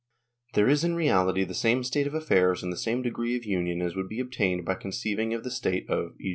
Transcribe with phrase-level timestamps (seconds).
[0.55, 3.83] There is in reality the same state of affairs and the same degree of union
[3.83, 6.29] as would be obtained by con ceiving of the state of, e.